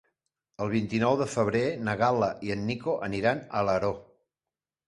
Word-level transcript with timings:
El 0.63 0.71
vint-i-nou 0.71 1.17
de 1.19 1.27
febrer 1.33 1.61
na 1.89 1.95
Gal·la 2.01 2.31
i 2.49 2.57
en 2.57 2.65
Nico 2.71 2.97
aniran 3.09 3.45
a 3.47 3.63
Alaró. 3.63 3.93